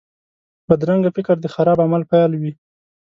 [0.67, 2.51] بدرنګه فکر د خراب عمل پیل وي